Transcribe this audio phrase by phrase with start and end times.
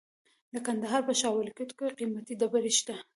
[0.53, 2.95] د کندهار په شاه ولیکوټ کې قیمتي ډبرې شته.